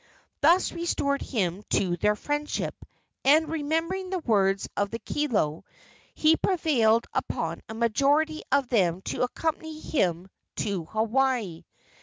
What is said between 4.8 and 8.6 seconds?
the kilo, he prevailed upon a majority